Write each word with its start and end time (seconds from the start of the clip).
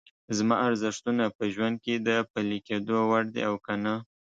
زما 0.37 0.55
ارزښتونه 0.67 1.23
په 1.37 1.43
ژوند 1.53 1.75
کې 1.83 1.95
د 2.07 2.09
پلي 2.31 2.59
کېدو 2.67 2.97
وړ 3.09 3.23
دي 3.33 3.41
او 3.49 3.55
که 3.65 3.73
نه؟ 3.83 3.95